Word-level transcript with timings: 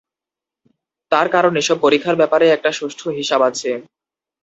তার 1.11 1.27
কারণ 1.35 1.53
এসব 1.61 1.77
পরীক্ষার 1.85 2.19
ব্যাপারে 2.21 2.45
একটা 2.49 2.69
সুষ্ঠু 2.79 3.07
হিসাব 3.19 3.41
আছে। 3.49 3.71